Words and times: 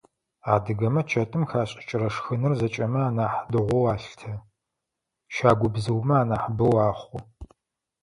Адыгэмэ 0.53 1.01
чэтым 1.11 1.43
хашӏыкӏырэ 1.49 2.09
шхыныр 2.13 2.53
зэкӏэми 2.59 3.01
анахь 3.07 3.39
дэгъоу 3.51 3.85
алъытэ, 3.93 4.33
щагубзыумэ 5.33 6.15
анахьыбэу 6.21 6.75
ахъу. 6.89 7.17